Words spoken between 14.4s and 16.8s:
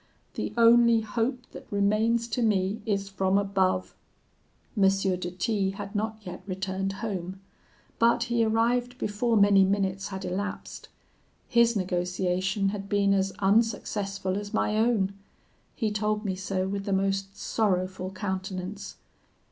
my own. He told me so